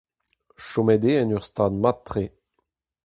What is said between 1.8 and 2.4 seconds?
mat-tre.